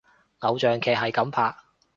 [0.39, 1.55] 偶像劇係噉拍！